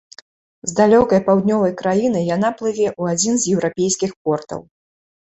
[0.69, 4.65] З далёкай паўднёвай краіны яна плыве ў адзін з еўрапейскіх портаў.